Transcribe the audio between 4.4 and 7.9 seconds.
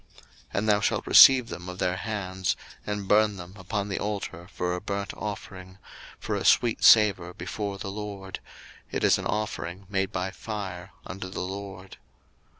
for a burnt offering, for a sweet savour before